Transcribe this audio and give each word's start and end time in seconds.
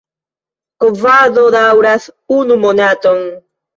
Kovado 0.83 1.43
daŭras 1.57 2.09
unu 2.39 2.59
monaton. 2.67 3.23